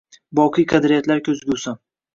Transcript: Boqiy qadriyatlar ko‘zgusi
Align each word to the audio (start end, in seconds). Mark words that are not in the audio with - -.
Boqiy 0.39 0.67
qadriyatlar 0.73 1.25
ko‘zgusi 1.31 1.79